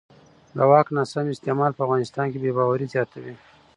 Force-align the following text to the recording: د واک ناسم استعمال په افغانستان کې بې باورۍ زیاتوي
د 0.57 0.59
واک 0.71 0.87
ناسم 0.97 1.25
استعمال 1.33 1.71
په 1.75 1.81
افغانستان 1.85 2.25
کې 2.31 2.37
بې 2.43 2.51
باورۍ 2.57 2.87
زیاتوي 2.93 3.33